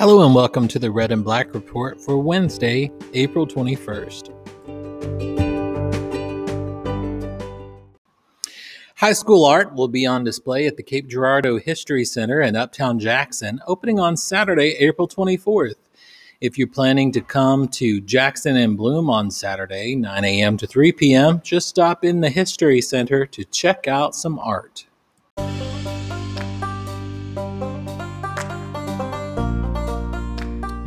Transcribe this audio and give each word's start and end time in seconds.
Hello 0.00 0.24
and 0.24 0.34
welcome 0.34 0.66
to 0.66 0.78
the 0.78 0.90
Red 0.90 1.12
and 1.12 1.22
Black 1.22 1.52
Report 1.52 2.00
for 2.00 2.16
Wednesday, 2.16 2.90
April 3.12 3.46
21st. 3.46 4.32
High 8.96 9.12
school 9.12 9.44
art 9.44 9.74
will 9.74 9.88
be 9.88 10.06
on 10.06 10.24
display 10.24 10.66
at 10.66 10.78
the 10.78 10.82
Cape 10.82 11.06
Girardeau 11.06 11.58
History 11.58 12.06
Center 12.06 12.40
in 12.40 12.56
Uptown 12.56 12.98
Jackson, 12.98 13.60
opening 13.66 14.00
on 14.00 14.16
Saturday, 14.16 14.70
April 14.78 15.06
24th. 15.06 15.74
If 16.40 16.56
you're 16.56 16.66
planning 16.66 17.12
to 17.12 17.20
come 17.20 17.68
to 17.68 18.00
Jackson 18.00 18.56
and 18.56 18.78
Bloom 18.78 19.10
on 19.10 19.30
Saturday, 19.30 19.96
9 19.96 20.24
a.m. 20.24 20.56
to 20.56 20.66
3 20.66 20.92
p.m., 20.92 21.42
just 21.44 21.68
stop 21.68 22.06
in 22.06 22.22
the 22.22 22.30
History 22.30 22.80
Center 22.80 23.26
to 23.26 23.44
check 23.44 23.86
out 23.86 24.14
some 24.14 24.38
art. 24.38 24.86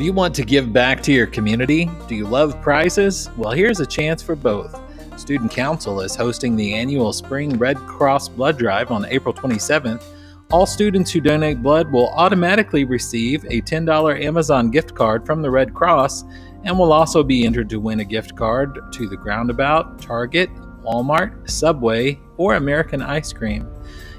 Do 0.04 0.08
you 0.08 0.12
want 0.12 0.36
to 0.36 0.44
give 0.44 0.74
back 0.74 1.02
to 1.04 1.14
your 1.14 1.28
community? 1.28 1.90
Do 2.10 2.16
you 2.16 2.28
love 2.28 2.62
prizes? 2.62 3.30
Well, 3.38 3.54
here's 3.54 3.80
a 3.80 3.86
chance 3.86 4.22
for 4.22 4.36
both. 4.36 4.78
Student 5.18 5.50
Council 5.50 6.02
is 6.02 6.14
hosting 6.14 6.58
the 6.58 6.74
annual 6.74 7.14
Spring 7.14 7.58
Red 7.58 7.78
Cross 7.78 8.28
Blood 8.28 8.58
Drive 8.58 8.92
on 8.92 9.06
April 9.06 9.34
27th. 9.34 10.04
All 10.52 10.66
students 10.66 11.10
who 11.10 11.22
donate 11.22 11.62
blood 11.62 11.90
will 11.90 12.10
automatically 12.10 12.84
receive 12.84 13.46
a 13.46 13.62
$10 13.62 14.22
Amazon 14.22 14.70
gift 14.72 14.94
card 14.94 15.26
from 15.26 15.42
the 15.42 15.50
Red 15.50 15.74
Cross 15.74 16.26
and 16.66 16.78
will 16.78 16.92
also 16.92 17.24
be 17.24 17.46
entered 17.46 17.70
to 17.70 17.80
win 17.80 18.02
a 18.02 18.04
gift 18.04 18.36
card 18.36 18.78
to 18.92 19.08
the 19.08 19.16
Groundabout, 19.16 20.02
Target, 20.02 20.54
Walmart, 20.84 21.50
Subway, 21.50 22.20
or 22.36 22.56
American 22.56 23.02
Ice 23.02 23.32
Cream. 23.32 23.74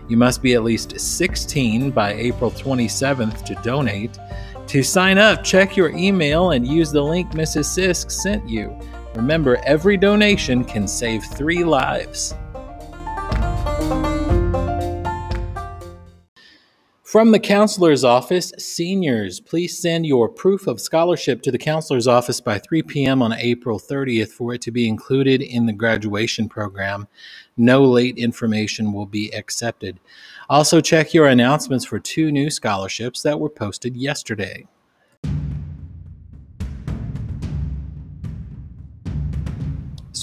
You 0.09 0.17
must 0.17 0.43
be 0.43 0.55
at 0.55 0.65
least 0.65 0.99
16 0.99 1.91
by 1.91 2.13
April 2.15 2.51
27th 2.51 3.45
to 3.45 3.55
donate. 3.63 4.19
To 4.67 4.83
sign 4.83 5.19
up, 5.19 5.43
check 5.43 5.77
your 5.77 5.91
email 5.97 6.51
and 6.51 6.67
use 6.67 6.91
the 6.91 7.03
link 7.03 7.33
Mrs. 7.33 7.67
Sisk 7.67 8.11
sent 8.11 8.49
you. 8.49 8.79
Remember, 9.15 9.57
every 9.65 9.97
donation 9.97 10.65
can 10.65 10.89
save 10.89 11.25
three 11.25 11.65
lives. 11.65 12.35
From 17.15 17.31
the 17.31 17.39
counselor's 17.39 18.03
office, 18.03 18.53
seniors, 18.59 19.39
please 19.39 19.79
send 19.79 20.05
your 20.05 20.29
proof 20.29 20.67
of 20.67 20.81
scholarship 20.81 21.43
to 21.43 21.53
the 21.53 21.59
counselor's 21.59 22.09
office 22.09 22.41
by 22.41 22.59
3 22.59 22.83
p.m. 22.83 23.23
on 23.23 23.33
April 23.35 23.79
30th 23.79 24.31
for 24.31 24.53
it 24.53 24.61
to 24.63 24.73
be 24.73 24.89
included 24.89 25.41
in 25.41 25.67
the 25.67 25.73
graduation 25.73 26.49
program. 26.49 27.07
No 27.57 27.85
late 27.85 28.19
information 28.19 28.93
will 28.93 29.07
be 29.07 29.33
accepted. 29.33 30.01
Also, 30.51 30.81
check 30.81 31.15
your 31.15 31.29
announcements 31.29 31.85
for 31.85 32.01
two 32.01 32.33
new 32.33 32.51
scholarships 32.51 33.23
that 33.23 33.39
were 33.39 33.49
posted 33.49 33.97
yesterday. 33.97 34.67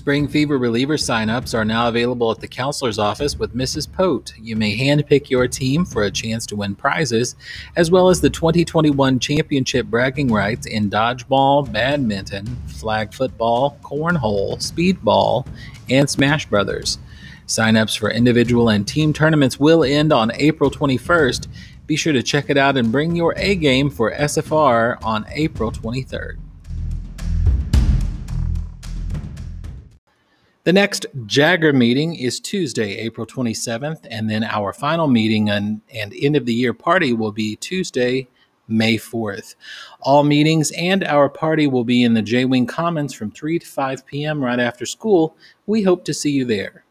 Spring 0.02 0.28
fever 0.28 0.58
reliever 0.58 0.98
signups 0.98 1.54
are 1.54 1.64
now 1.64 1.88
available 1.88 2.32
at 2.32 2.40
the 2.40 2.48
counselor's 2.48 2.98
office 2.98 3.38
with 3.38 3.56
Mrs. 3.56 3.88
Pote. 3.92 4.34
You 4.42 4.56
may 4.56 4.76
handpick 4.76 5.30
your 5.30 5.48
team 5.48 5.86
for 5.86 6.02
a 6.02 6.10
chance 6.10 6.48
to 6.48 6.56
win 6.56 6.74
prizes, 6.74 7.36
as 7.76 7.92
well 7.92 8.10
as 8.10 8.20
the 8.20 8.32
2021 8.32 9.20
championship 9.20 9.86
bragging 9.86 10.34
rights 10.34 10.66
in 10.66 10.90
dodgeball, 10.90 11.72
badminton, 11.72 12.48
flag 12.66 13.14
football, 13.14 13.78
cornhole, 13.84 14.58
speedball, 14.58 15.46
and 15.88 16.10
Smash 16.10 16.48
Brothers. 16.48 16.98
Signups 17.46 17.96
for 17.96 18.10
individual 18.10 18.70
and 18.70 18.88
team 18.88 19.14
tournaments 19.14 19.60
will 19.60 19.84
end 19.84 20.12
on 20.12 20.32
April 20.34 20.72
21st. 20.72 21.48
Be 21.86 21.96
sure 21.96 22.14
to 22.14 22.24
check 22.24 22.50
it 22.50 22.58
out 22.58 22.76
and 22.76 22.92
bring 22.92 23.16
your 23.16 23.36
A 23.38 23.54
game 23.54 23.92
for 23.92 24.12
SFR 24.12 24.98
on 25.04 25.28
April 25.30 25.72
23rd. 25.72 26.40
The 30.64 30.74
next 30.74 31.08
Jagger 31.26 31.74
meeting 31.74 32.16
is 32.16 32.40
Tuesday, 32.40 32.96
April 33.00 33.26
27th, 33.26 34.06
and 34.12 34.30
then 34.30 34.44
our 34.44 34.74
final 34.74 35.08
meeting 35.08 35.50
and, 35.50 35.82
and 35.92 36.14
end 36.14 36.36
of 36.36 36.46
the 36.46 36.54
year 36.54 36.72
party 36.72 37.14
will 37.14 37.32
be 37.32 37.56
Tuesday, 37.56 38.28
May 38.68 38.98
4th. 38.98 39.56
All 40.02 40.24
meetings 40.24 40.70
and 40.78 41.04
our 41.04 41.30
party 41.30 41.66
will 41.66 41.84
be 41.84 42.04
in 42.04 42.14
the 42.14 42.22
J 42.22 42.46
Wing 42.46 42.68
Commons 42.68 43.12
from 43.12 43.32
3 43.32 43.58
to 43.58 43.66
5 43.66 44.06
p.m. 44.06 44.44
right 44.44 44.60
after 44.60 44.86
school. 44.86 45.36
We 45.66 45.82
hope 45.82 46.06
to 46.06 46.14
see 46.14 46.30
you 46.30 46.46
there. 46.46 46.84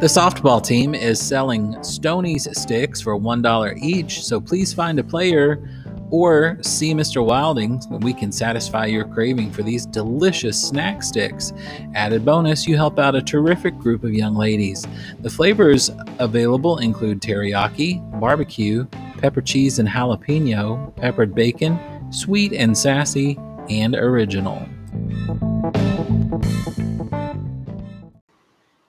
The 0.00 0.08
softball 0.08 0.64
team 0.64 0.94
is 0.94 1.20
selling 1.20 1.74
Stonies 1.76 2.54
sticks 2.56 3.02
for 3.02 3.18
$1 3.18 3.78
each, 3.82 4.24
so 4.24 4.40
please 4.40 4.72
find 4.72 4.98
a 4.98 5.04
player 5.04 5.83
or 6.14 6.56
see 6.60 6.94
Mr. 6.94 7.26
Wilding. 7.26 7.82
We 7.90 8.14
can 8.14 8.30
satisfy 8.30 8.86
your 8.86 9.04
craving 9.04 9.50
for 9.50 9.64
these 9.64 9.84
delicious 9.84 10.62
snack 10.62 11.02
sticks. 11.02 11.52
Added 11.96 12.24
bonus, 12.24 12.68
you 12.68 12.76
help 12.76 13.00
out 13.00 13.16
a 13.16 13.20
terrific 13.20 13.76
group 13.78 14.04
of 14.04 14.14
young 14.14 14.36
ladies. 14.36 14.86
The 15.22 15.28
flavors 15.28 15.90
available 16.20 16.78
include 16.78 17.20
teriyaki, 17.20 18.20
barbecue, 18.20 18.84
pepper 19.18 19.40
cheese 19.40 19.80
and 19.80 19.88
jalapeno, 19.88 20.94
peppered 20.94 21.34
bacon, 21.34 21.80
sweet 22.12 22.52
and 22.52 22.78
sassy, 22.78 23.36
and 23.68 23.96
original. 23.96 24.68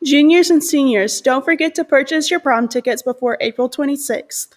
Juniors 0.03 0.51
and 0.51 0.63
seniors, 0.63 1.21
don't 1.21 1.43
forget 1.43 1.73
to 1.73 1.83
purchase 1.83 2.29
your 2.29 2.39
prom 2.39 2.67
tickets 2.67 3.01
before 3.01 3.39
April 3.41 3.67
26th. 3.67 4.49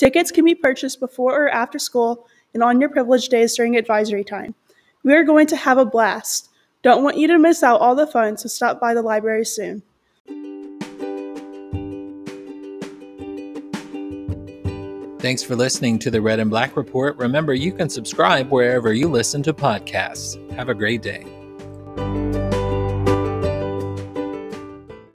Tickets 0.00 0.30
can 0.30 0.46
be 0.46 0.54
purchased 0.54 0.98
before 0.98 1.44
or 1.44 1.50
after 1.50 1.78
school 1.78 2.26
and 2.54 2.62
on 2.62 2.80
your 2.80 2.88
privilege 2.88 3.28
days 3.28 3.54
during 3.54 3.76
advisory 3.76 4.24
time. 4.24 4.54
We 5.02 5.12
are 5.12 5.24
going 5.24 5.46
to 5.48 5.56
have 5.56 5.76
a 5.76 5.84
blast. 5.84 6.48
Don't 6.80 7.04
want 7.04 7.18
you 7.18 7.26
to 7.26 7.38
miss 7.38 7.62
out 7.62 7.82
all 7.82 7.94
the 7.94 8.06
fun, 8.06 8.38
so 8.38 8.48
stop 8.48 8.80
by 8.80 8.94
the 8.94 9.02
library 9.02 9.44
soon. 9.44 9.82
Thanks 15.18 15.42
for 15.42 15.54
listening 15.54 15.98
to 15.98 16.10
the 16.10 16.22
Red 16.22 16.40
and 16.40 16.48
Black 16.48 16.78
Report. 16.78 17.18
Remember, 17.18 17.52
you 17.52 17.70
can 17.70 17.90
subscribe 17.90 18.50
wherever 18.50 18.94
you 18.94 19.06
listen 19.06 19.42
to 19.42 19.52
podcasts. 19.52 20.38
Have 20.52 20.70
a 20.70 20.74
great 20.74 21.02
day. 21.02 21.26